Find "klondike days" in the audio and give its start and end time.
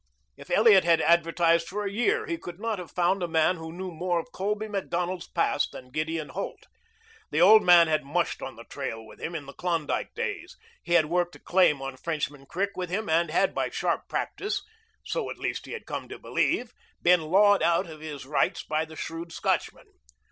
9.53-10.57